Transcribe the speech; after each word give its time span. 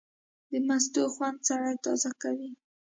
د 0.51 0.53
مستو 0.67 1.01
خوند 1.13 1.37
سړی 1.47 1.73
تازه 1.83 2.11
کوي. 2.21 2.51